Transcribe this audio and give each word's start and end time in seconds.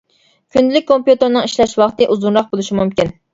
كۈندىلىك 0.55 0.87
كومپيۇتېرنىڭ 0.91 1.45
ئىشلەش 1.49 1.75
ۋاقتى 1.83 2.09
ئۇزۇنراق 2.15 2.49
بولۇشى 2.57 2.81
مۇمكىن. 2.81 3.15